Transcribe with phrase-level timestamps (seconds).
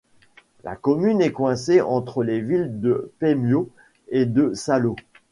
[0.63, 3.69] La commune est coincée entre les villes de Paimio
[4.09, 4.95] et de Salo.